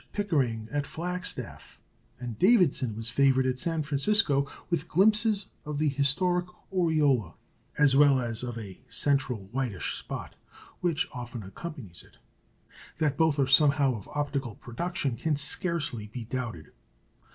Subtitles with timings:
[0.13, 1.79] Pickering at Flagstaff;
[2.19, 7.35] and Davidson was favoured at San Francisco with glimpses of the historic aureola,
[7.77, 10.33] as well as of a central whitish spot,
[10.79, 12.17] which often accompanies it.
[12.97, 16.71] That both are somehow of optical production can scarcely be doubted.